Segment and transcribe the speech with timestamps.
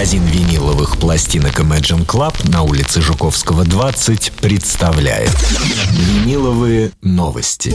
[0.00, 5.28] Магазин виниловых пластинок Imagine Club на улице Жуковского, 20 представляет
[5.92, 7.74] Виниловые новости.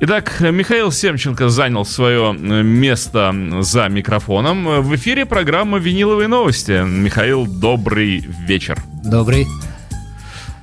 [0.00, 4.80] Итак, Михаил Семченко занял свое э, место за микрофоном.
[4.80, 6.82] В эфире программа «Виниловые новости».
[6.86, 8.82] Михаил, добрый вечер.
[9.04, 9.46] Добрый.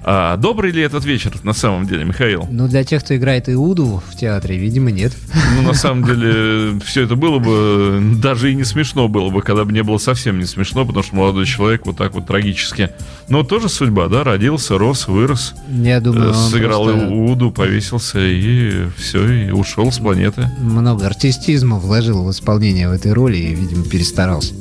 [0.05, 2.45] А добрый ли этот вечер на самом деле, Михаил?
[2.49, 5.13] Ну, для тех, кто играет Иуду в театре, видимо, нет.
[5.55, 9.63] Ну, на самом деле, все это было бы даже и не смешно было бы, когда
[9.63, 12.89] бы не было совсем не смешно, потому что молодой человек вот так вот трагически.
[13.29, 15.53] Но тоже судьба, да, родился, рос, вырос.
[15.69, 17.07] Я думаю, э, Сыграл просто...
[17.07, 20.49] Иуду, повесился и все, и ушел с планеты.
[20.59, 24.53] Много артистизма вложил в исполнение в этой роли и, видимо, перестарался.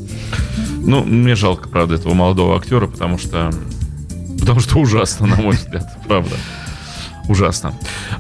[0.85, 3.53] Ну, мне жалко, правда, этого молодого актера, потому что
[4.43, 6.35] Потому что ужасно, на мой взгляд, правда.
[7.29, 7.75] Ужасно.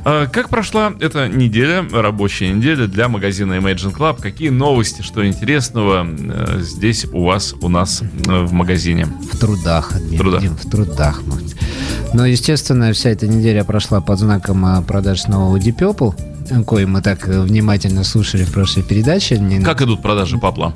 [0.04, 4.22] А как прошла эта неделя, рабочая неделя для магазина Imagine Club?
[4.22, 9.08] Какие новости, что интересного э, здесь у вас, у нас э, в магазине?
[9.32, 9.90] В трудах.
[9.90, 10.42] В трудах.
[10.44, 11.20] В трудах.
[12.14, 17.02] Ну, естественно, вся эта неделя прошла под знаком э, продаж нового Deep Purple, кое мы
[17.02, 19.42] так внимательно слушали в прошлой передаче.
[19.64, 20.72] Как идут продажи Папла?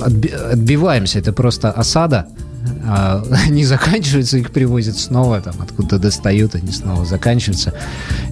[0.00, 2.26] Отбиваемся, это просто осада
[2.88, 7.74] а, не заканчиваются, их привозят снова, там откуда достают, они снова заканчиваются.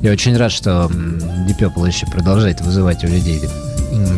[0.03, 3.41] Я очень рад, что Deep Purple еще продолжает вызывать у людей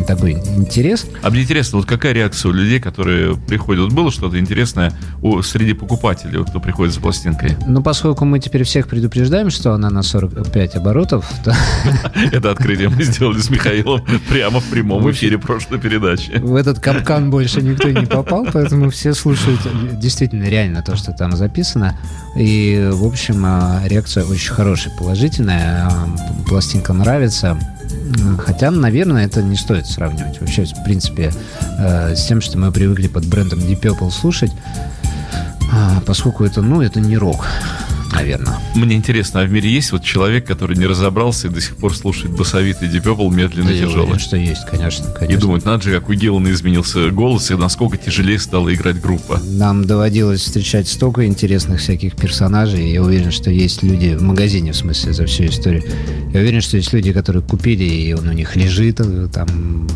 [0.07, 1.05] такой интерес.
[1.21, 3.85] А мне интересно, вот какая реакция у людей, которые приходят?
[3.85, 7.57] Вот было что-то интересное у, среди покупателей, кто приходит за пластинкой?
[7.67, 11.55] Ну, поскольку мы теперь всех предупреждаем, что она на 45 оборотов, то...
[12.31, 16.31] Это открытие мы сделали с Михаилом прямо в прямом эфире прошлой передачи.
[16.37, 19.59] В этот капкан больше никто не попал, поэтому все слушают
[19.99, 21.97] действительно реально то, что там записано.
[22.35, 25.87] И, в общем, а, реакция очень хорошая, положительная.
[25.87, 26.07] А,
[26.47, 27.57] пластинка нравится.
[28.39, 30.39] Хотя, наверное, это не стоит сравнивать.
[30.39, 31.31] Вообще, в принципе,
[31.77, 36.81] э, с тем, что мы привыкли под брендом Deep Purple слушать, э, поскольку это, ну,
[36.81, 37.45] это не рок
[38.13, 38.57] наверное.
[38.75, 41.95] Мне интересно, а в мире есть вот человек, который не разобрался и до сих пор
[41.95, 44.03] слушает басовитый Purple медленно и тяжелый?
[44.03, 45.33] Уверен, что есть, конечно, конечно.
[45.33, 49.39] И думает, надо же, как у Гиллана изменился голос и насколько тяжелее стала играть группа.
[49.43, 52.89] Нам доводилось встречать столько интересных всяких персонажей.
[52.89, 55.83] И я уверен, что есть люди в магазине, в смысле, за всю историю.
[56.33, 59.87] Я уверен, что есть люди, которые купили, и он у них лежит э, там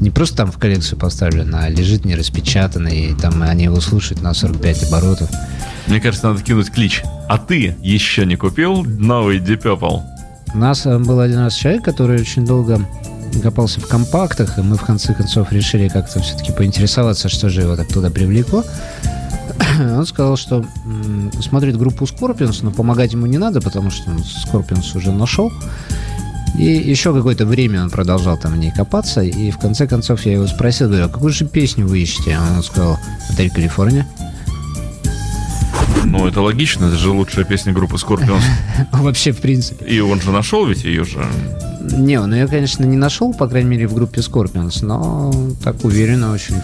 [0.00, 4.22] не просто там в коллекцию поставлен, а лежит не распечатанный, и там они его слушают
[4.22, 5.30] на 45 оборотов.
[5.86, 7.02] Мне кажется, надо кинуть клич.
[7.28, 10.02] А ты еще не купил новый Deep Purple?
[10.54, 12.80] У нас э, был один раз человек, который очень долго
[13.42, 17.76] копался в компактах, и мы в конце концов решили как-то все-таки поинтересоваться, что же его
[17.76, 18.64] так туда привлекло.
[19.78, 20.64] Он сказал, что
[21.40, 25.50] смотрит группу Scorpions, но помогать ему не надо, потому что Scorpions уже нашел.
[26.58, 30.32] И еще какое-то время он продолжал там в ней копаться, и в конце концов я
[30.32, 32.36] его спросил, говорю, а какую же песню вы ищете?
[32.38, 32.98] А он сказал,
[33.30, 34.06] «Отель Калифорния».
[36.04, 38.42] Ну, это логично, это же лучшая песня группы Scorpions.
[38.92, 39.86] Вообще, в принципе.
[39.86, 41.24] И он же нашел ведь ее же.
[41.80, 45.32] Не, ну я, конечно, не нашел, по крайней мере, в группе Scorpions, но
[45.64, 46.56] так уверенно очень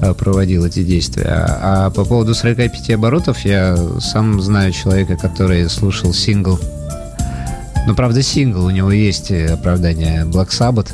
[0.00, 1.26] э, проводил эти действия.
[1.28, 6.58] А по поводу 45 оборотов, я сам знаю человека, который слушал сингл.
[7.88, 10.92] Ну, правда, сингл, у него есть оправдание Black Sabbath.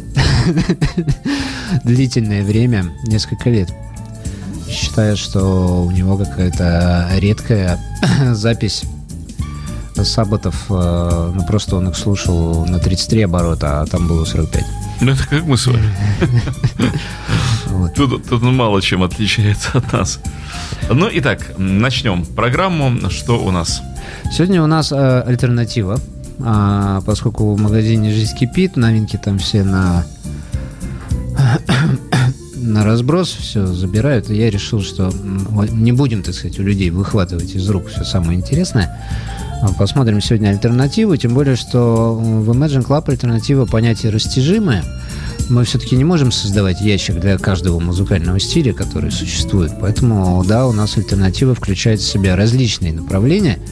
[1.82, 3.69] Длительное время, несколько лет
[4.71, 7.81] считает, что у него какая-то редкая
[8.32, 8.84] запись
[10.05, 14.65] сабботов, э, ну просто он их слушал на 33 оборота, а там было 45.
[15.00, 15.93] Ну это как мы с вами.
[17.97, 20.21] Тут, тут мало чем отличается от нас.
[20.88, 23.11] Ну, итак, начнем программу.
[23.11, 23.82] Что у нас?
[24.32, 25.99] Сегодня у нас э, альтернатива.
[26.41, 30.05] А, поскольку в магазине «Жизнь кипит», новинки там все на
[32.56, 35.12] на разброс все забирают, и я решил, что
[35.70, 38.99] не будем, так сказать, у людей выхватывать из рук все самое интересное.
[39.62, 44.85] А, посмотрим сегодня альтернативу, тем более, что в Imagine Club альтернатива понятие растяжимое.
[45.50, 49.73] Мы все-таки не можем создавать ящик для каждого музыкального стиля, который существует.
[49.79, 53.59] Поэтому, да, у нас альтернатива включает в себя различные направления–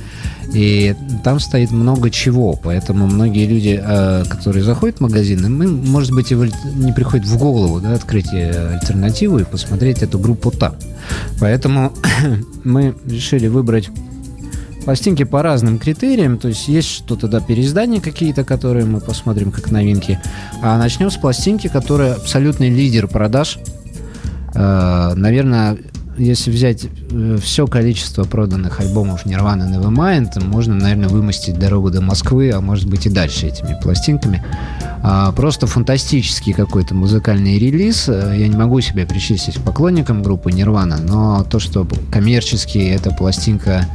[0.52, 0.94] и
[1.24, 6.30] там стоит много чего, поэтому многие люди, э, которые заходят в магазин, им, может быть,
[6.30, 10.74] не приходит в голову да, открыть э, альтернативу и посмотреть эту группу там.
[11.40, 11.92] Поэтому
[12.64, 13.88] мы решили выбрать
[14.84, 16.38] пластинки по разным критериям.
[16.38, 20.20] То есть есть что-то, да, переиздания какие-то, которые мы посмотрим как новинки.
[20.60, 23.58] А начнем с пластинки, которая абсолютный лидер продаж.
[24.54, 25.78] Э, наверное,
[26.18, 32.50] если взять э, все количество проданных альбомов Nirvana Nevermind, можно, наверное, вымостить дорогу до Москвы,
[32.52, 34.42] а может быть и дальше этими пластинками.
[35.02, 38.08] А, просто фантастический какой-то музыкальный релиз.
[38.08, 43.86] Э, я не могу себя причислить поклонникам группы Nirvana, но то, что коммерчески эта пластинка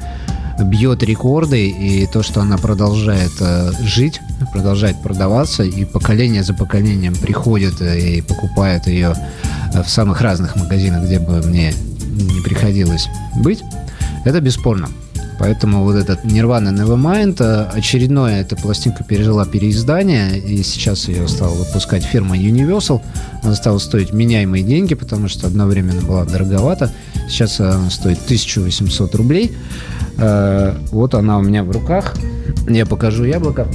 [0.59, 4.19] бьет рекорды, и то, что она продолжает э, жить,
[4.51, 9.13] продолжает продаваться, и поколение за поколением приходит и покупает ее
[9.73, 11.73] в самых разных магазинах, где бы мне
[12.17, 13.63] не приходилось быть,
[14.25, 14.89] это бесспорно.
[15.39, 21.53] Поэтому вот этот Nirvana Nevermind, э, очередное эта пластинка пережила переиздание, и сейчас ее стала
[21.53, 23.01] выпускать фирма Universal.
[23.43, 26.91] Она стала стоить меняемые деньги, потому что одновременно была дороговата.
[27.29, 29.55] Сейчас она стоит 1800 рублей.
[30.17, 32.15] Э, вот она у меня в руках.
[32.67, 33.67] Я покажу яблоко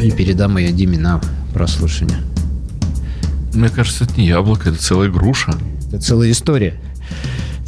[0.00, 1.20] и передам ее Диме на
[1.54, 2.18] прослушивание.
[3.54, 5.54] Мне кажется, это не яблоко, это целая груша.
[5.88, 6.78] Это целая история.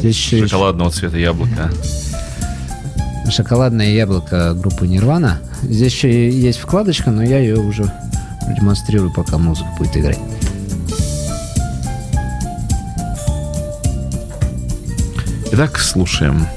[0.03, 0.17] Здесь
[0.51, 1.71] Шоколадного цвета яблоко.
[3.31, 5.39] Шоколадное яблоко группы Нирвана.
[5.63, 7.85] Здесь еще есть вкладочка, но я ее уже
[8.59, 10.19] демонстрирую, пока музыка будет играть.
[15.53, 16.49] Итак, слушаем.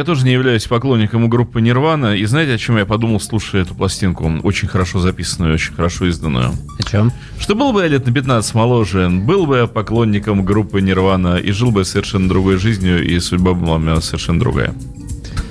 [0.00, 2.14] Я тоже не являюсь поклонником группы Нирвана.
[2.14, 4.32] И знаете, о чем я подумал, слушая эту пластинку?
[4.42, 6.52] Очень хорошо записанную, очень хорошо изданную.
[6.78, 7.12] О чем?
[7.38, 11.52] Что был бы я лет на 15 моложе, был бы я поклонником группы Нирвана и
[11.52, 14.74] жил бы совершенно другой жизнью, и судьба была у меня совершенно другая.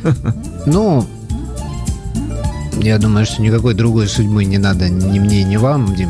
[0.65, 1.07] Ну,
[2.81, 6.09] я думаю, что никакой другой судьбы не надо ни мне, ни вам, Дим.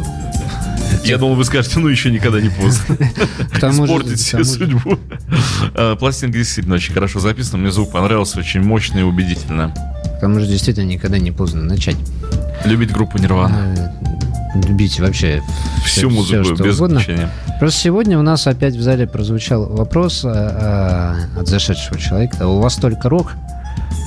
[1.04, 2.98] Я думал, вы скажете, ну еще никогда не поздно.
[3.54, 4.98] Испортить себе судьбу.
[5.76, 7.58] А, Пластинка действительно очень хорошо записана.
[7.60, 9.74] Мне звук понравился, очень мощно и убедительно.
[10.18, 11.96] К тому же действительно никогда не поздно начать.
[12.66, 13.76] Любить группу Нирвана.
[13.78, 15.42] Э, Любить вообще
[15.86, 16.98] Всю всё- музыку всё, что без угодно.
[17.00, 17.30] исключения.
[17.60, 22.48] Просто сегодня у нас опять в зале прозвучал вопрос э, э, от зашедшего человека.
[22.48, 23.34] У вас только рок?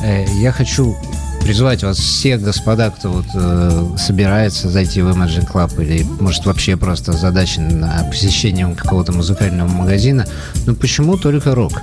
[0.04, 0.97] Э, я хочу
[1.42, 6.76] призвать вас всех, господа, кто вот э, собирается зайти в Imagine Club или, может, вообще
[6.76, 10.26] просто задачен на посещением какого-то музыкального магазина.
[10.66, 11.82] Ну, почему только рок?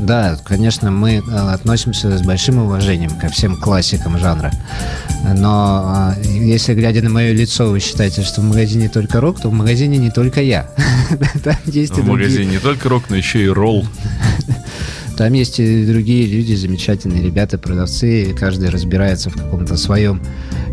[0.00, 4.50] Да, конечно, мы э, относимся с большим уважением ко всем классикам жанра.
[5.34, 9.50] Но э, если, глядя на мое лицо, вы считаете, что в магазине только рок, то
[9.50, 10.70] в магазине не только я.
[11.44, 13.86] Там есть В магазине не только рок, но еще и ролл.
[15.20, 20.22] там есть и другие люди, замечательные ребята, продавцы, каждый разбирается в каком-то своем,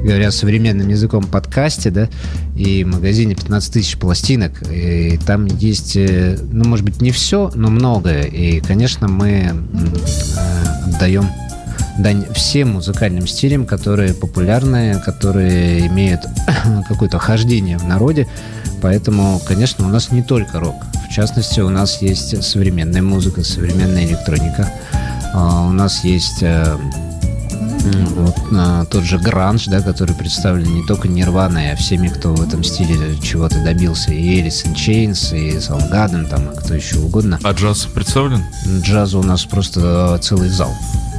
[0.01, 2.07] говоря современным языком, подкасте, да,
[2.55, 7.51] и в магазине 15 тысяч пластинок, и там есть, э, ну, может быть, не все,
[7.55, 11.25] но многое, и, конечно, мы э, отдаем
[11.99, 16.21] дань всем музыкальным стилям, которые популярны, которые имеют
[16.87, 18.29] какое-то хождение в народе,
[18.81, 20.75] поэтому, конечно, у нас не только рок,
[21.17, 24.71] частности, у нас есть современная музыка, современная электроника.
[25.33, 26.77] А, У нас есть э,
[28.15, 32.47] вот, а, тот же гранж, да, который представлен не только Нирваной, а всеми, кто в
[32.47, 34.13] этом стиле чего-то добился.
[34.13, 37.39] И in Chains, и Soundgarden, там, и кто еще угодно.
[37.41, 38.43] А джаз представлен?
[38.83, 40.71] Джаза у нас просто целый зал.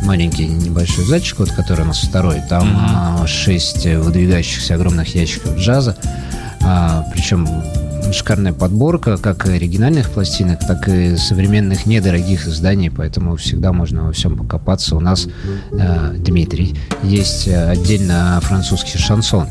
[0.04, 2.40] Маленький небольшой зальчик, вот, который у нас второй.
[2.48, 5.96] Там а, шесть э, выдвигающихся огромных ящиков джаза.
[6.60, 7.48] А, причем
[8.12, 14.36] шикарная подборка как оригинальных пластинок, так и современных недорогих изданий, поэтому всегда можно во всем
[14.36, 14.96] покопаться.
[14.96, 15.28] У нас,
[15.70, 19.48] э, Дмитрий, есть э, отдельно французский шансон.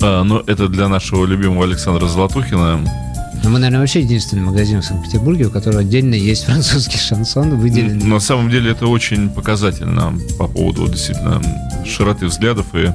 [0.00, 3.07] А, ну, это для нашего любимого Александра Золотухина.
[3.42, 7.98] Но мы, наверное, вообще единственный магазин в Санкт-Петербурге, у которого отдельно есть французский шансон, выделен
[8.08, 11.40] На самом деле это очень показательно по поводу действительно
[11.86, 12.92] широты взглядов и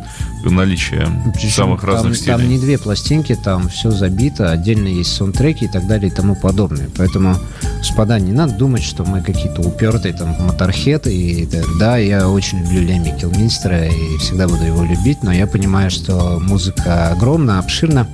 [0.49, 2.37] наличия Причем самых разных там, стилей.
[2.37, 6.35] Там не две пластинки, там все забито, отдельно есть саундтреки и так далее и тому
[6.35, 6.89] подобное.
[6.97, 7.37] Поэтому,
[7.79, 11.15] господа, не надо думать, что мы какие-то упертые там моторхеты.
[11.15, 15.47] И, да, да, я очень люблю Леми Килминстера и всегда буду его любить, но я
[15.47, 18.07] понимаю, что музыка огромна, обширна.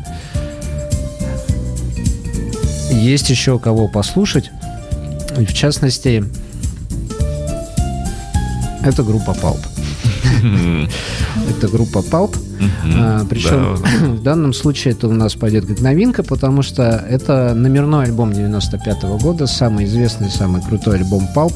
[3.00, 4.51] Есть еще кого послушать.
[5.36, 6.24] В частности,
[8.84, 9.60] это группа Pulp.
[11.50, 12.38] Это группа Pulp.
[12.96, 13.75] А, причем
[14.18, 19.03] в данном случае это у нас пойдет как новинка, потому что это номерной альбом 95
[19.22, 21.53] года, самый известный, самый крутой альбом Pulp.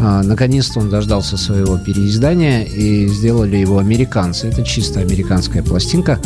[0.00, 4.48] А, Наконец-то он дождался своего переиздания и сделали его американцы.
[4.48, 6.18] Это чисто американская пластинка.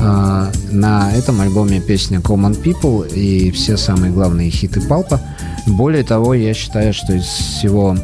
[0.00, 5.20] А, На этом альбоме песня Common People и все самые главные хиты Палпа.
[5.66, 7.96] Более того, я считаю, что из всего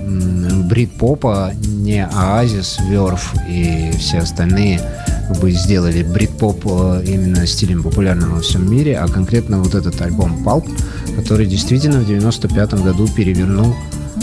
[0.65, 4.81] брит-попа не Оазис, Верф и все остальные
[5.41, 10.43] бы сделали брит-поп э, именно стилем популярным во всем мире, а конкретно вот этот альбом
[10.45, 10.69] Pulp,
[11.17, 13.75] который действительно в 95 году перевернул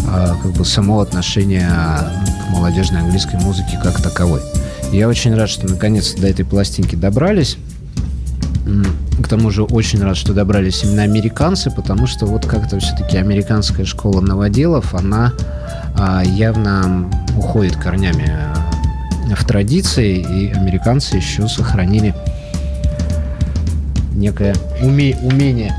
[0.08, 4.42] а, как бы само отношение к молодежной английской музыке как таковой.
[4.92, 7.58] Я очень рад, что наконец-то до этой пластинки добрались.
[9.22, 13.86] К тому же очень рад, что добрались именно американцы, потому что вот как-то все-таки американская
[13.86, 15.34] школа новоделов, она
[15.98, 18.30] а, явно уходит корнями
[19.30, 22.14] э, в традиции, и американцы еще сохранили
[24.14, 25.74] некое уме- умение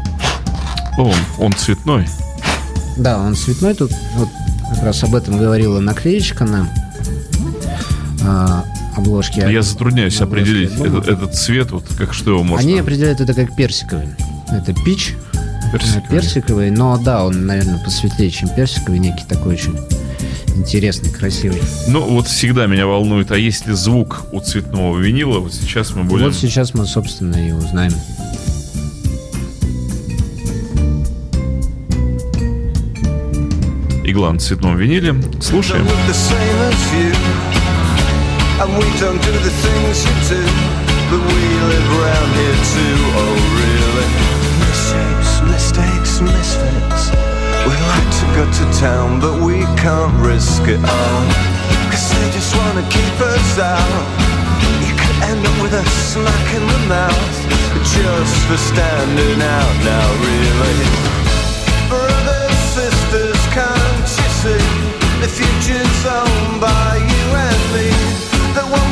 [0.98, 2.06] О, он цветной.
[2.96, 3.74] да, он цветной.
[3.74, 4.28] Тут вот
[4.74, 6.68] как раз об этом говорила наклеечка на
[8.26, 8.64] а,
[8.98, 9.46] обложке.
[9.50, 12.68] Я затрудняюсь определить этот, этот цвет, вот как что его можно...
[12.68, 14.08] Они определяют это как персиковый.
[14.50, 15.14] Это пич,
[15.72, 16.20] Персиковый.
[16.20, 19.78] персиковый, но да, он, наверное, посветлее, чем персиковый, некий такой очень
[20.56, 21.60] интересный, красивый.
[21.88, 25.38] Ну, вот всегда меня волнует, а есть ли звук у цветного винила?
[25.38, 26.26] Вот сейчас мы будем...
[26.26, 27.92] Вот сейчас мы, собственно, и узнаем.
[34.04, 35.14] Игла на цветном виниле.
[35.40, 35.86] Слушаем.
[38.58, 40.42] And we don't do the things you do
[41.10, 44.08] But we live around here too, oh really
[44.58, 47.02] Misshapes, mistakes, misfits
[47.62, 51.22] We like to got to town, but we can't risk it all.
[51.90, 54.02] Cause they just wanna keep us out.
[54.82, 57.36] You could end up with a smack in the mouth
[57.94, 60.82] just for standing out now, really.
[61.90, 64.66] Brothers, sisters, can't you see?
[65.22, 68.87] The future's owned by you and me the one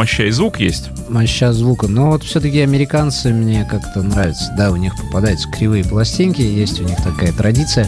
[0.00, 0.88] моща и звук есть.
[1.10, 1.86] Моща звука.
[1.86, 4.50] Но вот все-таки американцы мне как-то нравятся.
[4.56, 7.86] Да, у них попадаются кривые пластинки, есть у них такая традиция.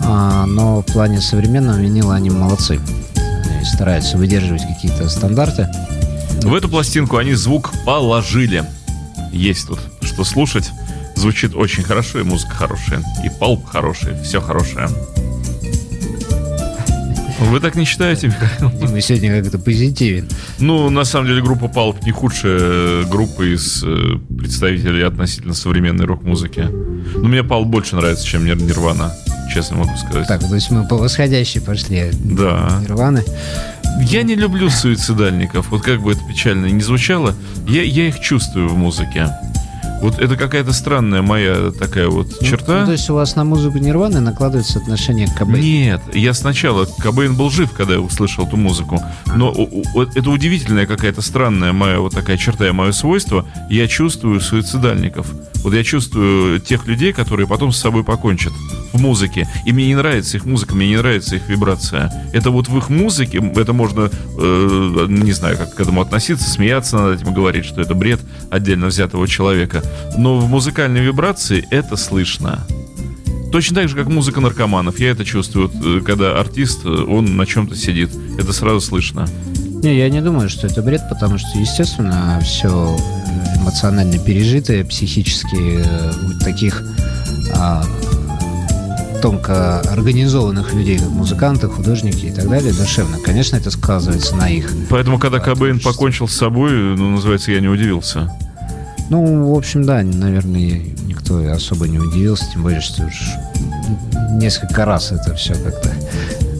[0.00, 2.80] А, но в плане современного винила они молодцы.
[3.50, 5.68] Они стараются выдерживать какие-то стандарты.
[6.42, 8.64] В эту пластинку они звук положили.
[9.30, 10.70] Есть тут что слушать.
[11.16, 14.88] Звучит очень хорошо, и музыка хорошая, и палп хороший, все хорошее.
[17.50, 19.00] Вы так не считаете, Михаил?
[19.00, 20.28] Сегодня как-то позитивен.
[20.58, 26.68] Ну, на самом деле, группа Палп не худшая группа из э, представителей относительно современной рок-музыки.
[27.14, 29.14] Но мне Палп больше нравится, чем Нир- Нирвана,
[29.52, 30.26] честно могу сказать.
[30.26, 32.10] Так, то есть мы по восходящей пошли.
[32.12, 32.80] Да.
[32.82, 33.22] Нирваны.
[34.00, 35.70] Я не люблю суицидальников.
[35.70, 37.34] Вот как бы это печально ни звучало,
[37.68, 39.28] я, я их чувствую в музыке.
[40.04, 42.80] Вот это какая-то странная моя такая вот Ну, черта.
[42.80, 45.56] ну, то есть у вас на музыку Нирваны накладывается отношение к КБ.
[45.56, 49.02] Нет, я сначала, Кобейн был жив, когда я услышал эту музыку,
[49.34, 49.50] но
[50.14, 55.26] это удивительная какая-то странная моя вот такая черта, и мое свойство, я чувствую суицидальников.
[55.62, 58.52] Вот я чувствую тех людей, которые потом с собой покончат
[58.92, 59.48] в музыке.
[59.64, 62.12] И мне не нравится их музыка, мне не нравится их вибрация.
[62.34, 66.98] Это вот в их музыке, это можно, э, не знаю, как к этому относиться, смеяться
[66.98, 69.82] над этим, говорить, что это бред отдельно взятого человека.
[70.16, 72.66] Но в музыкальной вибрации это слышно.
[73.52, 74.98] Точно так же, как музыка наркоманов.
[74.98, 78.10] Я это чувствую, вот, э, когда артист, э, он на чем-то сидит.
[78.36, 79.28] Это сразу слышно.
[79.82, 82.96] Не, я не думаю, что это бред, потому что, естественно, все
[83.56, 86.82] эмоционально пережитые, психически э, таких
[87.54, 87.84] а,
[89.22, 93.18] тонко организованных людей, как музыканты, художники и так далее, душевно.
[93.24, 94.70] Конечно, это сказывается на их.
[94.90, 98.30] Поэтому, когда Кобейн покончил с собой, ну, называется, я не удивился.
[99.10, 103.22] Ну, в общем, да, наверное, никто особо не удивился, тем более, что уж
[104.32, 105.90] несколько раз это все как-то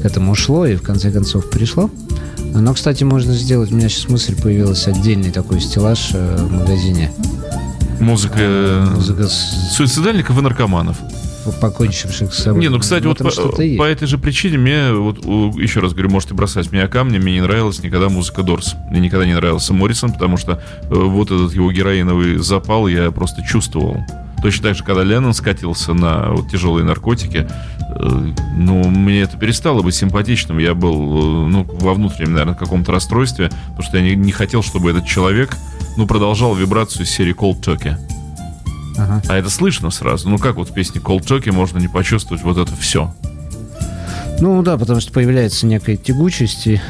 [0.03, 1.91] к этому ушло и в конце концов пришло.
[2.55, 7.11] Но, кстати, можно сделать, у меня сейчас мысль появилась, отдельный такой стеллаж э, в магазине.
[7.99, 10.97] Музыка э, Музыка с суицидальников и наркоманов.
[11.53, 12.61] Покончивших с собой.
[12.61, 15.25] Не, ну, кстати, вот по, по этой же причине мне, вот,
[15.57, 18.75] еще раз говорю, можете бросать меня камни, мне не нравилась никогда музыка Дорс.
[18.91, 23.43] Мне никогда не нравился Моррисон, потому что э, вот этот его героиновый запал я просто
[23.43, 23.99] чувствовал.
[24.43, 29.83] Точно так же, когда Леннон скатился на вот, тяжелые наркотики, э, ну, мне это перестало
[29.83, 30.59] быть симпатичным.
[30.59, 34.63] Я был, э, ну, во внутреннем, наверное, каком-то расстройстве, потому что я не, не хотел,
[34.63, 35.57] чтобы этот человек,
[35.97, 37.97] ну, продолжал вибрацию серии Cold Turkey.
[38.97, 39.23] Ага.
[39.29, 40.29] А это слышно сразу.
[40.29, 43.13] Ну, как вот в песне Cold Turkey можно не почувствовать вот это все?
[44.41, 46.81] Ну да, потому что появляется некая тягучесть и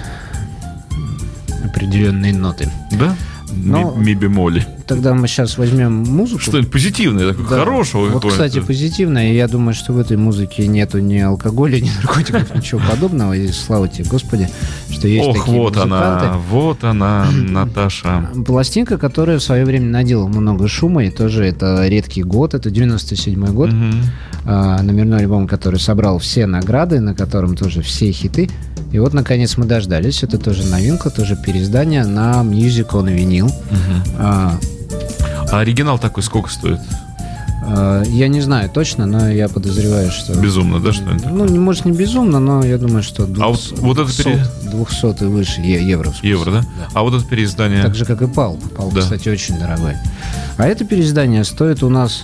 [1.64, 2.70] определенные ноты.
[2.92, 3.14] Да?
[3.64, 4.64] Но- Ми, ми бемоли.
[4.86, 6.40] Тогда мы сейчас возьмем музыку.
[6.40, 7.58] Что-нибудь позитивное, такое Да.
[7.64, 9.30] хорошего Вот, кстати, позитивно.
[9.30, 13.32] И я думаю, что в этой музыке нету ни алкоголя, ни наркотиков, ничего подобного.
[13.34, 14.48] И слава тебе, Господи,
[14.90, 16.26] что есть Ох, такие вот музыканты.
[16.26, 18.28] она, вот она, Наташа.
[18.46, 23.46] Пластинка, которая в свое время наделала много шума, и тоже это редкий год, это 97
[23.46, 23.70] год.
[24.46, 28.50] А, номерной альбом, который собрал все награды, на котором тоже все хиты.
[28.94, 30.22] И вот, наконец, мы дождались.
[30.22, 33.52] Это тоже новинка, тоже переиздание на Music on Vinyl.
[34.16, 34.56] А,
[35.50, 36.78] А оригинал такой сколько стоит?
[37.66, 40.38] а, я не знаю точно, но я подозреваю, что...
[40.40, 41.28] Безумно, да, что это?
[41.28, 45.24] Ну, может, не безумно, но я думаю, что А вот- 200, вот это пере- 200
[45.24, 46.14] и выше евро.
[46.22, 46.62] Евро, да?
[46.92, 47.82] А вот это переиздание...
[47.82, 48.58] Так же, как и Пал.
[48.76, 49.00] Пал, Да.
[49.00, 49.94] кстати, очень дорогой.
[50.56, 52.22] А это переиздание стоит у нас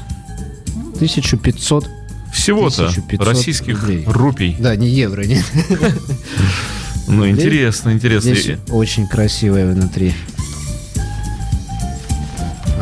[0.94, 1.88] 1500...
[2.32, 4.04] Всего-то 1500 российских рублей.
[4.06, 4.56] рупий.
[4.58, 5.44] Да, не евро, нет.
[7.08, 8.34] Ну, интересно, интересно.
[8.34, 10.14] Здесь очень красивая внутри.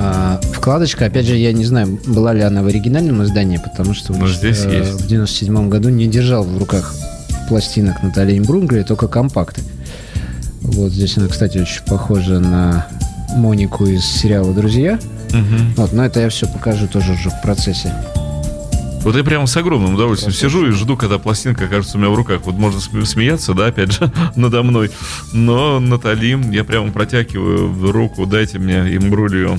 [0.00, 4.12] А, вкладочка, опять же, я не знаю, была ли она в оригинальном издании, потому что
[4.12, 4.92] Ну, здесь э, есть.
[5.02, 6.94] в 97 году не держал в руках
[7.48, 9.62] пластинок Натальи Имбрунгли, только компакты.
[10.60, 12.86] Вот здесь она, кстати, очень похожа на
[13.34, 14.98] Монику из сериала «Друзья».
[15.32, 15.74] Мгм.
[15.76, 17.92] Вот, но это я все покажу тоже уже в процессе.
[19.04, 22.14] Вот я прямо с огромным удовольствием сижу и жду, когда пластинка окажется у меня в
[22.14, 22.40] руках.
[22.44, 24.90] Вот можно см- смеяться, да, опять же, надо мной.
[25.32, 29.58] Но Натали, я прямо протягиваю в руку, дайте мне имбрулью.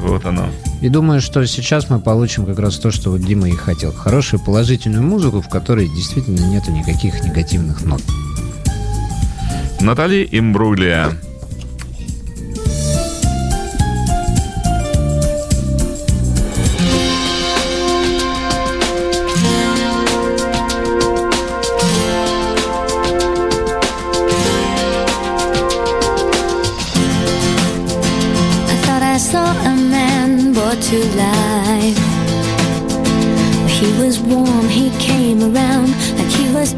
[0.00, 0.48] Вот она.
[0.82, 3.92] И думаю, что сейчас мы получим как раз то, что вот Дима и хотел.
[3.92, 8.02] Хорошую положительную музыку, в которой действительно нету никаких негативных нот.
[9.80, 11.12] Натали Имбрулия.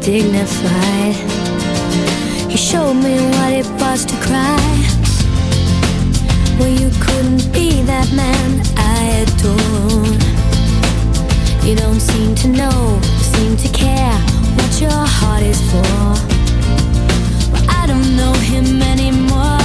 [0.07, 1.15] Dignified.
[2.49, 4.57] He showed me what it was to cry.
[6.57, 10.07] Well, you couldn't be that man I adore.
[11.67, 13.01] You don't seem to know,
[13.33, 14.17] seem to care
[14.55, 15.91] what your heart is for.
[17.51, 19.56] Well, I don't know him anymore.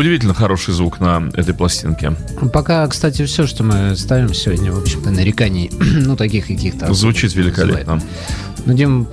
[0.00, 2.14] Удивительно хороший звук на этой пластинке.
[2.54, 6.90] Пока, кстати, все, что мы ставим сегодня, в общем-то, нареканий, ну, таких каких-то...
[6.94, 8.00] Звучит великолепно.
[8.64, 9.06] Ну, Дим,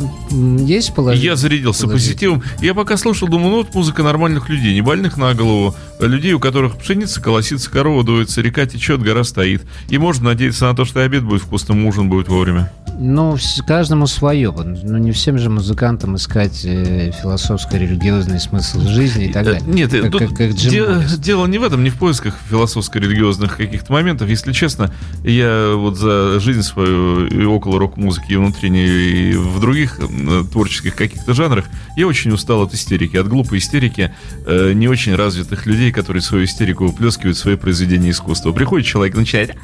[0.65, 1.31] есть положение?
[1.31, 2.41] Я зарядился позитивом.
[2.61, 6.39] Я пока слушал, думаю, ну вот музыка нормальных людей, не больных на голову, людей, у
[6.39, 9.63] которых пшеница колосится, корова дуется, река течет, гора стоит.
[9.89, 12.71] И можно надеяться на то, что и обед будет вкусным, ужин будет вовремя.
[12.99, 14.51] Ну, каждому свое.
[14.51, 19.61] Ну, не всем же музыкантам искать э, философско-религиозный смысл жизни и так Э, далее.
[19.67, 23.57] Нет, э, как, тут как- как де- дело не в этом, не в поисках философско-религиозных
[23.57, 24.29] каких-то моментов.
[24.29, 24.91] Если честно,
[25.23, 30.95] я вот за жизнь свою и около рок-музыки, и внутренней, и в других э, творческих
[30.95, 34.11] каких-то жанрах, я очень устал от истерики, от глупой истерики
[34.45, 38.51] э, не очень развитых людей, которые свою истерику выплескивают в свои произведения искусства.
[38.53, 39.55] Приходит человек, начинает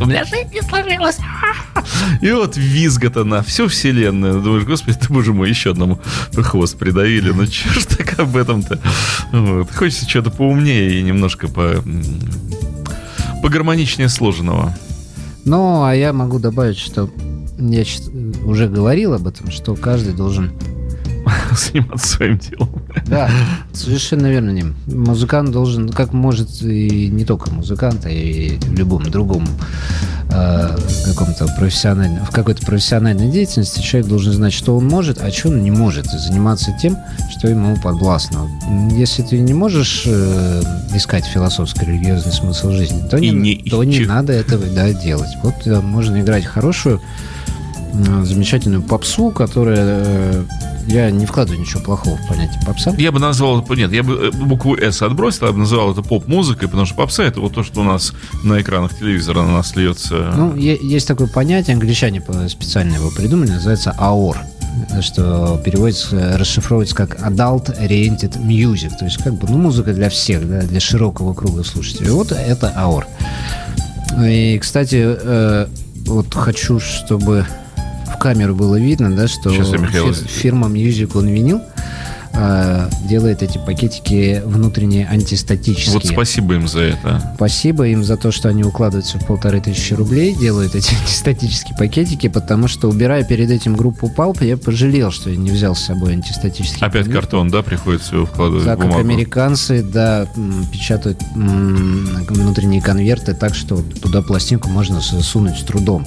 [0.00, 1.18] у меня жизнь не сложилась.
[2.20, 4.40] И вот визгата на всю вселенную.
[4.40, 6.00] Думаешь, господи, ты, боже мой, еще одному
[6.34, 7.30] хвост придавили.
[7.30, 8.78] Ну, че ж так об этом-то?
[9.32, 9.70] Вот.
[9.74, 11.82] Хочется что-то поумнее и немножко по...
[13.42, 14.74] погармоничнее сложенного.
[15.44, 17.10] Ну, а я могу добавить, что
[17.58, 18.10] я щ-
[18.44, 20.52] уже говорил об этом, что каждый должен...
[21.52, 22.82] Заниматься своим делом.
[23.06, 23.30] Да,
[23.72, 24.74] совершенно верно, Ним.
[24.86, 29.46] Музыкант должен, как может и не только музыкант, а и в любом другом
[30.30, 35.48] э, каком-то профессиональном, в какой-то профессиональной деятельности человек должен знать, что он может, а что
[35.48, 36.96] он не может, и заниматься тем,
[37.30, 38.48] что ему подвластно.
[38.92, 40.62] Если ты не можешь э,
[40.94, 45.30] искать философско-религиозный смысл жизни, то, И не, не то не надо этого да, делать.
[45.42, 47.00] Вот э, можно играть хорошую,
[48.24, 49.78] замечательную попсу, которая...
[49.78, 50.44] э,
[50.86, 52.94] я не вкладываю ничего плохого в понятие попса.
[52.98, 53.64] Я бы назвал.
[53.70, 57.22] Нет, я бы э, букву «С» отбросил, я бы называл это поп-музыкой, потому что попса—
[57.24, 60.32] это вот то, что у нас на экранах телевизора на нас льется.
[60.36, 64.36] Ну, есть такое понятие, англичане специально его придумали, называется AOR,
[65.00, 70.48] что переводится, расшифровывается как Adult Oriented Music, то есть как бы, ну, музыка для всех,
[70.48, 72.10] да, для широкого круга слушателей.
[72.10, 73.04] Вот это AOR.
[74.28, 75.66] И, кстати, э,
[76.06, 77.46] вот хочу, чтобы
[78.24, 81.60] камеру было видно, да, что Сейчас я, Михаил, фир- фирма Music on Vinyl
[82.34, 85.94] э, делает эти пакетики внутренне антистатические.
[85.94, 87.32] Вот спасибо им за это.
[87.36, 92.28] Спасибо им за то, что они укладываются в полторы тысячи рублей, делают эти антистатические пакетики,
[92.28, 96.12] потому что, убирая перед этим группу Палп, я пожалел, что я не взял с собой
[96.12, 97.14] антистатический Опять пакет.
[97.14, 99.08] картон, да, приходится его вкладывать Так в как бумагу.
[99.08, 100.26] американцы, да,
[100.72, 106.06] печатают внутренние конверты так, что туда пластинку можно сунуть с трудом.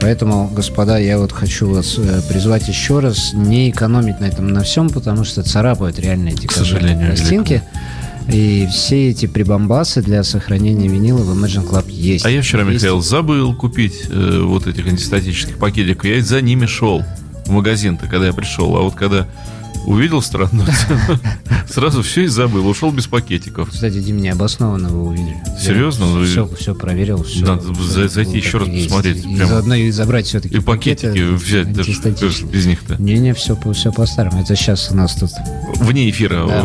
[0.00, 4.62] Поэтому, господа, я вот хочу вас э, призвать еще раз не экономить на этом на
[4.62, 7.62] всем, потому что царапают реально эти сожалению, пластинки.
[8.28, 12.24] И все эти прибамбасы для сохранения винила в Imagine Club есть.
[12.24, 12.82] А я вчера, Есть.
[12.82, 16.04] Михаил, забыл купить э, вот этих антистатических пакетиков.
[16.04, 17.02] Я за ними шел
[17.44, 18.76] в магазин-то, когда я пришел.
[18.76, 19.26] А вот когда
[19.86, 21.18] увидел странную цену,
[21.68, 22.66] сразу все и забыл.
[22.66, 23.70] Ушел без пакетиков.
[23.70, 25.36] Кстати, Дим, необоснованно вы увидели.
[25.60, 26.06] Серьезно?
[26.06, 27.22] Ну, Все, все проверил.
[27.24, 29.24] Все, Надо за- зайти еще раз посмотреть.
[29.24, 29.48] И Прям.
[29.48, 31.92] заодно и забрать все-таки И пакетики взять, даже
[32.46, 32.96] без них-то.
[33.00, 34.40] Не-не, все, все по-старому.
[34.42, 35.30] Это сейчас у нас тут
[35.76, 36.64] Вне эфира Да.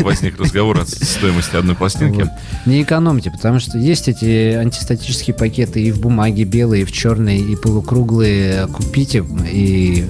[0.00, 2.22] возник разговор о стоимости одной пластинки.
[2.22, 2.30] Вот.
[2.66, 7.38] Не экономьте, потому что есть эти антистатические пакеты и в бумаге белые, и в черной,
[7.38, 8.66] и полукруглые.
[8.68, 10.04] Купите и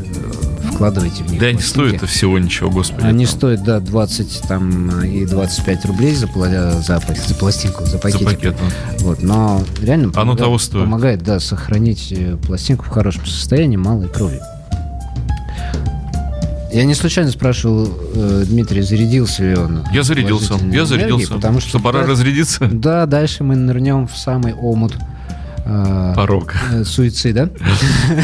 [0.74, 1.96] вкладывайте в них Да они пластинки.
[1.96, 3.04] стоят всего ничего, господи.
[3.06, 3.34] Они там.
[3.34, 7.00] стоят, да, 20 там, и 25 рублей за, за, за
[7.38, 8.24] пластинку, за За пакетик.
[8.26, 8.56] пакет.
[9.00, 9.06] ну.
[9.06, 10.84] Вот, но реально помогает, того стоит.
[10.84, 14.40] помогает, да, сохранить э, пластинку в хорошем состоянии малой крови.
[16.72, 19.84] Я не случайно спрашивал э, Дмитрия, зарядился ли он.
[19.92, 20.54] Я зарядился.
[20.72, 21.34] Я зарядился.
[21.34, 22.66] потому что пора да, разрядиться.
[22.72, 24.94] Да, дальше мы нырнем в самый омут
[25.64, 26.54] э, Порог.
[26.72, 27.50] э, суицида,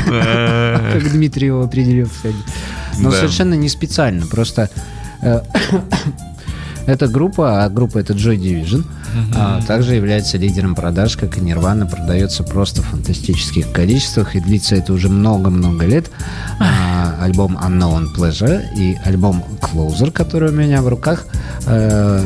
[0.07, 2.43] Э, как Дмитрий его определил сегодня.
[2.99, 4.71] Но совершенно не специально, просто
[5.23, 5.41] э,
[6.89, 8.85] эта группа, а группа это Joy Division,
[9.37, 14.75] а, также является лидером продаж, как и Nirvana, продается просто в фантастических количествах, и длится
[14.75, 16.11] это уже много-много лет.
[16.59, 21.27] А, альбом Unknown Pleasure и альбом Closer, который у меня в руках,
[21.67, 22.25] э,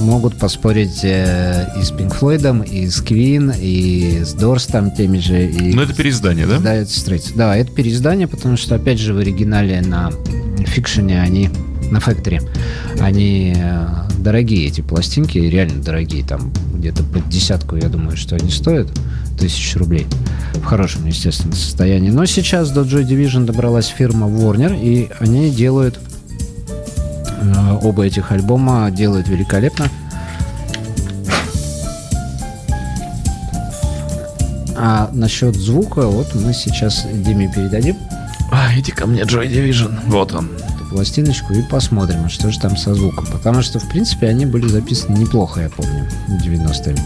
[0.00, 5.18] могут поспорить э, и с Pink Floyd, и с Queen, и с Doors там теми
[5.18, 5.46] же.
[5.46, 6.58] И Ну, это переиздание, да?
[6.58, 7.32] да, это Straits.
[7.36, 10.10] Да, это переиздание, потому что, опять же, в оригинале на
[10.66, 11.50] фикшене они
[11.94, 12.42] на Factory.
[13.00, 13.86] Они э,
[14.18, 16.24] дорогие, эти пластинки, реально дорогие.
[16.24, 18.88] Там где-то под десятку, я думаю, что они стоят.
[19.38, 20.06] Тысяч рублей.
[20.54, 22.10] В хорошем, естественно, состоянии.
[22.10, 25.98] Но сейчас до Joy Division добралась фирма Warner, и они делают
[27.40, 29.88] э, оба этих альбома делают великолепно.
[34.76, 37.96] А насчет звука, вот мы сейчас Диме передадим
[38.50, 39.98] А, иди ко мне, Joy Division.
[40.08, 40.50] Вот он.
[40.94, 43.26] Пластиночку и посмотрим, а что же там со звуком.
[43.32, 46.96] Потому что, в принципе, они были записаны неплохо, я помню, в 90-е.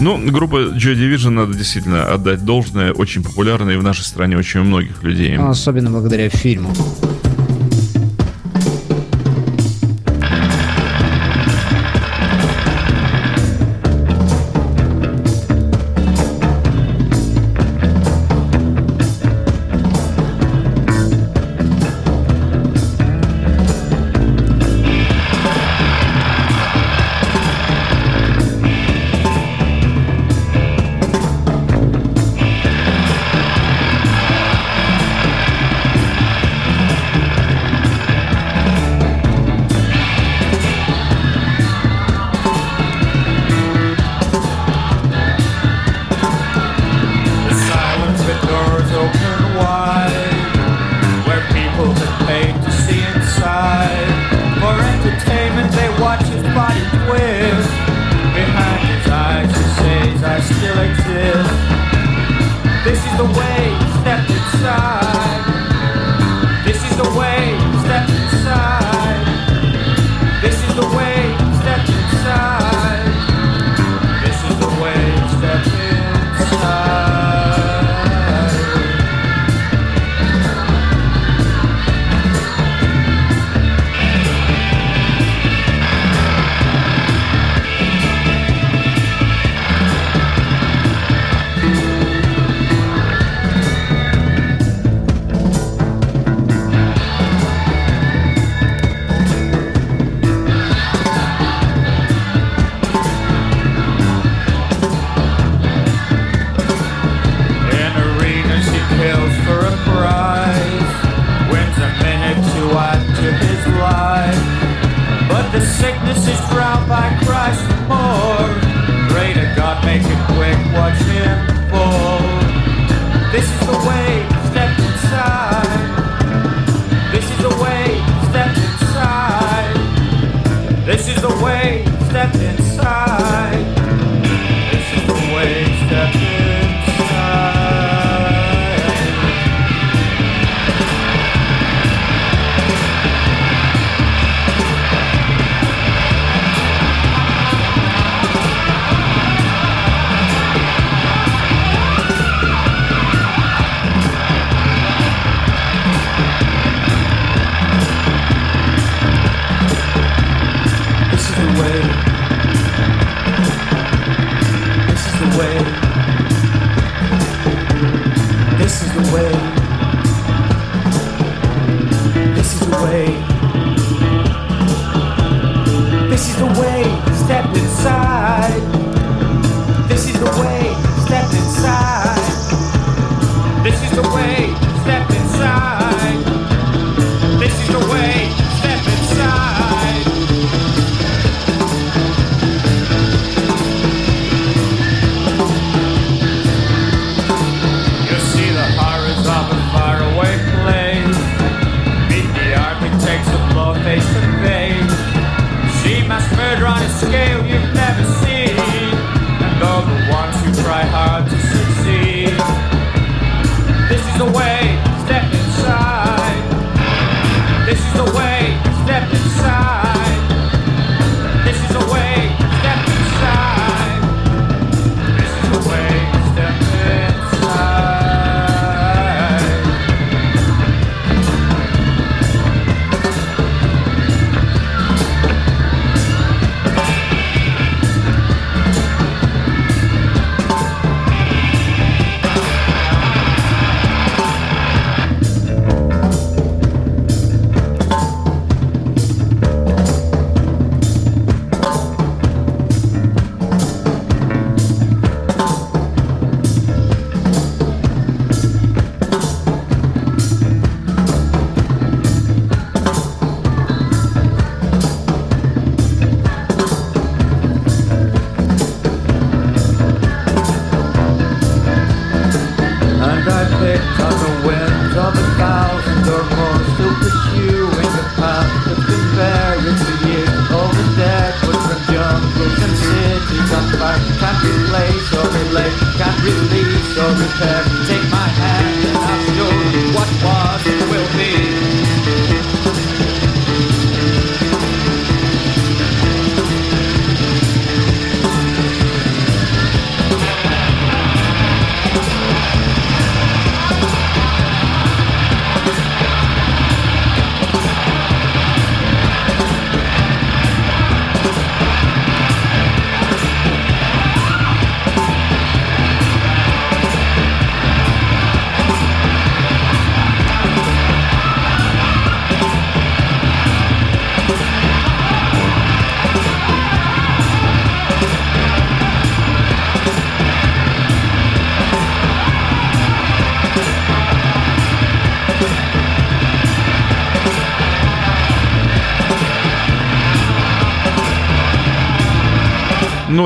[0.00, 4.60] Ну, группа Joy Division, надо действительно отдать должное, очень популярная и в нашей стране очень
[4.60, 5.36] у многих людей.
[5.36, 6.70] Особенно благодаря фильму.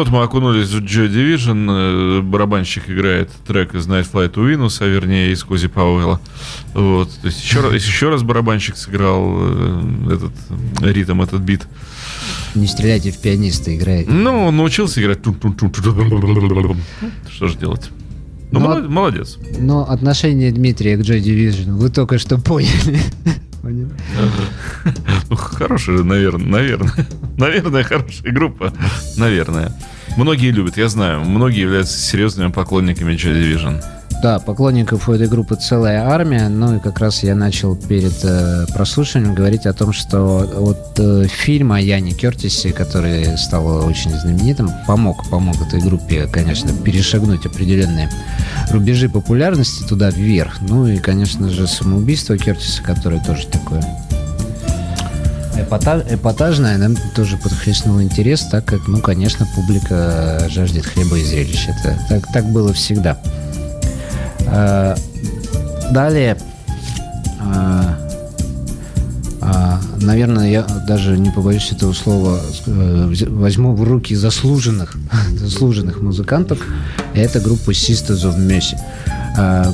[0.03, 4.78] Вот мы окунулись в Joy Division, э, барабанщик играет трек из Night Flight to Venus,
[4.80, 6.20] а вернее из Кози Пауэлла.
[6.74, 7.09] Вот.
[7.20, 10.32] То есть еще раз, еще раз барабанщик сыграл э, этот
[10.82, 11.66] э, ритм, этот бит.
[12.55, 14.09] Не стреляйте в пианиста, играет.
[14.09, 15.20] Ну, он научился играть.
[17.30, 17.90] Что же делать?
[18.50, 19.38] Ну, Ну, молод- молодец.
[19.59, 23.00] Но отношение Дмитрия к Joy Division вы только что поняли.
[23.63, 23.89] Поняли?
[25.31, 27.07] Ну, хорошая, наверное, наверное.
[27.39, 28.73] Наверное, хорошая группа.
[29.17, 29.73] Наверное.
[30.17, 31.21] Многие любят, я знаю.
[31.21, 33.83] Многие являются серьезными поклонниками Joy Division.
[34.23, 36.49] Да, поклонников у этой группы целая армия.
[36.49, 41.27] Ну и как раз я начал перед э, прослушиванием говорить о том, что вот э,
[41.27, 48.09] фильм о Яне Кертисе, который стал очень знаменитым, помог, помог этой группе, конечно, перешагнуть определенные
[48.70, 50.61] рубежи популярности туда вверх.
[50.61, 53.83] Ну и, конечно же, самоубийство Кертиса, которое тоже такое
[55.59, 61.66] эпота- эпатажное, нам тоже подхлестнуло интерес, так как, ну, конечно, публика жаждет хлеба и зрелищ.
[61.66, 63.18] Это так, так было всегда.
[64.53, 64.94] Э,
[65.90, 67.82] Далее, э,
[69.42, 74.96] а, наверное, я даже не побоюсь этого слова, э, возьму в руки заслуженных,
[75.38, 76.61] заслуженных музыкантов.
[77.14, 78.78] Это группа Sisters of Mercy.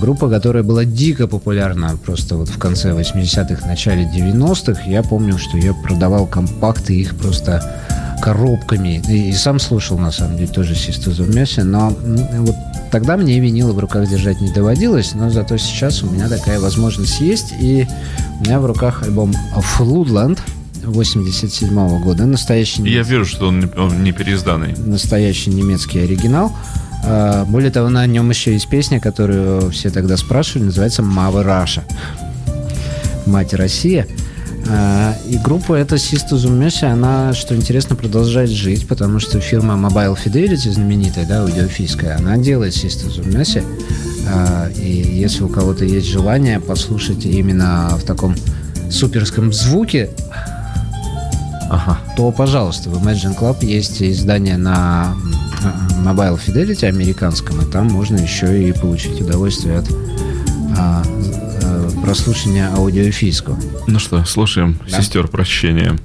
[0.01, 4.83] Группа, которая была дико популярна просто вот в конце 80-х, начале 90-х.
[4.87, 7.63] Я помню, что я продавал компакты их просто
[8.23, 9.03] коробками.
[9.09, 11.63] И, и сам слушал, на самом деле, тоже Sisters of Mercy.
[11.63, 11.91] Но
[12.39, 12.55] вот
[12.91, 17.21] тогда мне винила в руках держать не доводилось, но зато сейчас у меня такая возможность
[17.21, 17.53] есть.
[17.61, 17.87] И
[18.41, 19.35] у меня в руках альбом
[19.79, 20.39] Floodland
[20.85, 22.25] 87 года.
[22.27, 24.75] Настоящий Я вижу, что он не, он не переизданный.
[24.77, 26.53] настоящий немецкий оригинал.
[27.05, 31.85] А, Более того, на нем еще есть песня, которую все тогда спрашивали, называется «Мава Раша».
[33.27, 34.07] Мать Россия.
[34.71, 39.75] А, И группа эта Sisters of Mercy, она, что интересно, продолжает жить, потому что фирма
[39.75, 43.63] Mobile Fidelity, знаменитая, да, аудиофильская, она делает Sisters of Mercy.
[44.79, 44.91] И
[45.21, 48.35] если у кого-то есть желание послушать именно в таком
[48.91, 50.11] суперском звуке,
[51.71, 51.99] Ага.
[52.17, 55.15] то, пожалуйста, в Imagine Club есть издание на
[55.63, 59.87] м, Mobile Fidelity американском, и там можно еще и получить удовольствие от
[60.79, 61.48] а, э,
[62.03, 63.59] прослушивания аудиофильского.
[63.87, 65.01] Ну что, слушаем Да.
[65.01, 65.97] сестер прощения.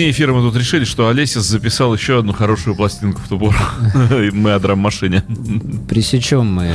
[0.00, 3.58] Вне эфира мы тут решили, что Олесис записал еще одну хорошую пластинку в ту пору.
[4.32, 5.22] Мы о драм-машине.
[5.90, 6.72] Пресечем мы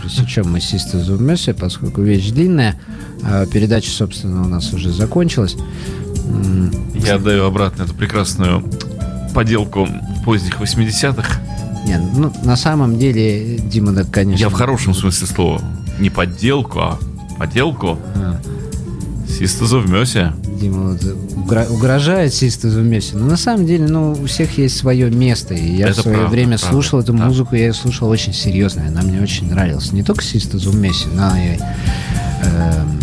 [0.00, 2.80] пресечем мы Sisters of Mercy, поскольку вещь длинная.
[3.24, 5.56] А передача, собственно, у нас уже закончилась.
[6.94, 8.62] Я отдаю обратно эту прекрасную
[9.34, 9.88] поделку
[10.24, 11.40] поздних 80-х.
[11.86, 14.40] Не, ну, на самом деле, Дима, да, конечно...
[14.40, 15.60] Я в хорошем смысле слова.
[15.98, 17.00] Не подделку, а
[17.36, 17.98] поделку.
[18.14, 18.40] А,
[19.26, 20.32] в Мёсе.
[20.60, 23.16] Дима вот угрожает Sisters of Mercy.
[23.16, 25.54] Но на самом деле, ну, у всех есть свое место.
[25.54, 27.24] И я Это в свое правда, время правда, слушал эту да.
[27.24, 28.86] музыку, я ее слушал очень серьезно.
[28.86, 29.92] Она мне очень нравилась.
[29.92, 31.58] Не только of Mercy, но и
[32.46, 33.00] эм,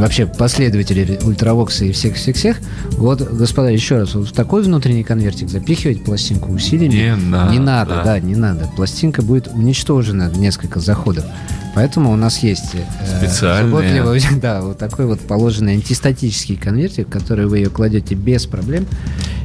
[0.00, 2.58] вообще последователи ультравокса и всех-всех-всех.
[2.92, 7.52] Вот, господа, еще раз, вот в такой внутренний конвертик запихивать пластинку усилиями Не надо.
[7.52, 8.68] не надо, да, не надо.
[8.76, 11.24] Пластинка будет уничтожена в несколько заходов.
[11.74, 13.72] Поэтому у нас есть э, Специальные.
[14.02, 18.86] заботливо- да, вот такой вот положенный антистатический конвертик, в который вы ее кладете без проблем.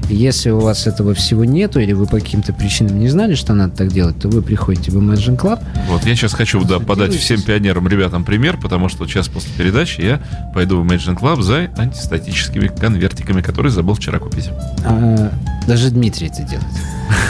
[0.10, 3.54] И если у вас этого всего нету, или вы по каким-то причинам не знали, что
[3.54, 7.14] надо так делать, то вы приходите в Imagine Club, Вот, я сейчас хочу да, подать
[7.16, 10.22] всем пионерам, ребятам пример, потому что сейчас после передачи я
[10.54, 14.50] пойду в Imagine Club за антистатическими конвертиками, которые забыл вчера купить.
[14.86, 15.32] а,
[15.68, 16.68] даже Дмитрий это делает.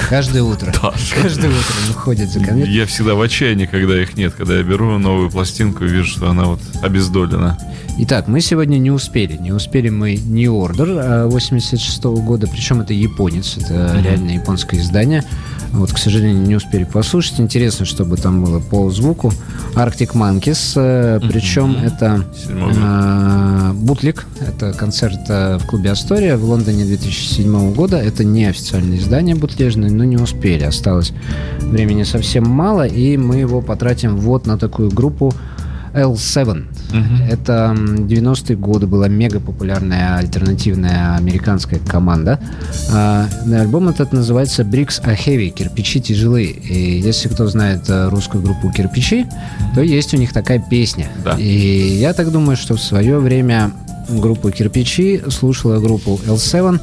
[0.09, 0.73] Каждое утро.
[1.21, 1.73] Каждое утро
[2.05, 2.73] он за конвертик.
[2.73, 6.29] Я всегда в отчаянии, когда их нет, когда я беру новую пластинку и вижу, что
[6.29, 7.57] она вот обездолена.
[7.99, 9.37] Итак, мы сегодня не успели.
[9.37, 15.23] Не успели мы New Order 86 года, причем это японец, это реально японское издание.
[15.73, 17.39] Вот, к сожалению, не успели послушать.
[17.39, 19.33] Интересно, чтобы там было по звуку.
[19.73, 22.77] Arctic Monkeys, э, причем это Седьмой год.
[22.79, 24.25] э, бутлик.
[24.39, 27.97] Это концерт э, в клубе Астория в Лондоне 2007 года.
[27.97, 30.63] Это не официальное издание бутлежное, но не успели.
[30.63, 31.11] Осталось
[31.59, 35.33] времени совсем мало, и мы его потратим вот на такую группу
[35.93, 36.65] L7.
[37.29, 42.39] Это м, 90-е годы была мега популярная альтернативная американская команда.
[42.91, 46.51] А, Альбом этот называется Bricks are Heavy, кирпичи тяжелые.
[46.51, 49.25] И если кто знает э, русскую группу Кирпичи,
[49.75, 51.07] то есть у них такая песня.
[51.23, 51.35] Да.
[51.37, 53.71] И я так думаю, что в свое время
[54.09, 56.79] группу Кирпичи слушала группу L7.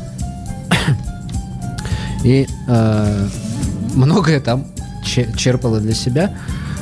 [2.24, 3.26] И э,
[3.94, 4.66] многое там
[5.04, 6.32] че- черпала для себя.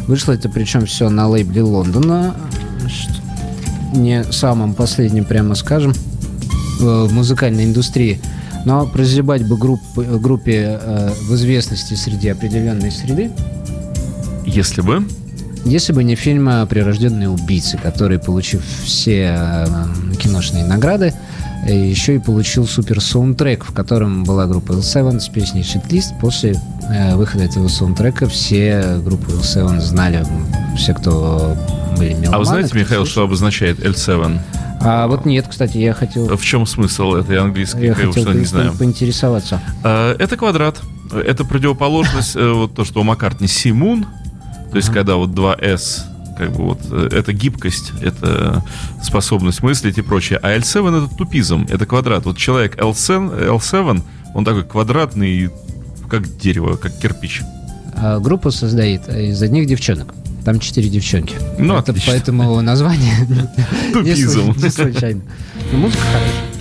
[0.09, 2.35] Вышло это причем все на лейбле Лондона.
[3.95, 5.95] Не самым последним, прямо скажем,
[6.81, 8.21] в музыкальной индустрии.
[8.65, 13.31] Но прозябать бы групп- группе э, в известности среди определенной среды,
[14.45, 15.07] Если бы...
[15.65, 19.67] если бы не фильм э, «Прирожденные убийцы», который, получив все э,
[20.19, 21.15] киношные награды,
[21.67, 26.19] э, еще и получил супер саундтрек, в котором была группа L7 с песней «Shitlist».
[26.21, 26.57] После э,
[27.15, 30.25] выхода этого саундтрека все группы L7 знали,
[30.77, 31.57] все, кто
[31.97, 32.35] были меломаны.
[32.35, 34.41] А вы знаете, Михаил, что обозначает L7?
[34.81, 36.37] А вот нет, кстати, я хотел...
[36.37, 38.73] В чем смысл этой английской, Я хотел что не знаю.
[38.75, 39.61] поинтересоваться.
[39.83, 40.81] А, Это квадрат.
[41.13, 44.07] Это противоположность, э, вот то, что у Маккартни Симун,
[44.71, 48.63] то есть когда вот два S, как бы вот, э, это гибкость, это
[49.03, 50.39] способность мыслить и прочее.
[50.43, 52.27] А L7 это тупизм, это квадрат.
[52.27, 54.03] Вот человек L7, L7
[54.35, 55.51] он такой квадратный,
[56.09, 57.43] как дерево, как кирпич.
[57.95, 60.15] А группу создает из одних девчонок.
[60.45, 61.35] Там четыре девчонки.
[61.59, 62.13] Ну, Это отлично.
[62.13, 63.15] поэтому название
[63.95, 65.21] не случайно.
[65.73, 66.58] Но музыка хорошая.